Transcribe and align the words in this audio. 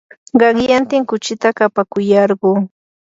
qanyantin 0.39 1.03
kuchita 1.09 1.47
kapakuyarquu. 1.57 2.51